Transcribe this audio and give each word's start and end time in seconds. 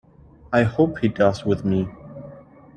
I 0.51 0.63
hope 0.63 0.97
he 0.97 1.09
does 1.09 1.45
with 1.45 1.63
me. 1.63 1.87